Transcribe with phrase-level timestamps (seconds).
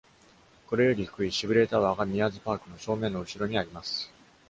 [0.65, 4.11] これより低いシブレイ・タワーが、ミアーズ・パークの正面の後ろにあります。